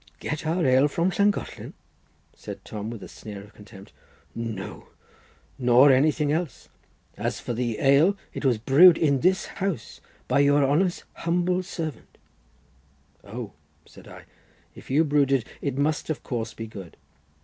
[0.19, 1.73] "Get our ale from Llangollen?"
[2.33, 3.93] said Tom, with a sneer of contempt,
[4.33, 4.87] "no,
[5.59, 6.69] nor anything else.
[7.17, 12.17] As for the ale, it was brewed in this house by your honour's humble servant."
[13.23, 13.51] "Oh,"
[13.85, 14.23] said I,
[14.73, 16.97] "if you brewed it, it must of course be good.